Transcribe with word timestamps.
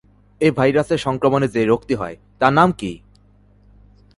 এ 0.41 0.47
ভাইরাসের 0.51 0.97
সংক্রমণে 0.97 1.47
যে 1.47 1.61
রোগটি 1.65 1.95
হয়, 1.95 2.15
তার 2.39 2.53
নাম 2.53 2.69
কি? 2.71 2.91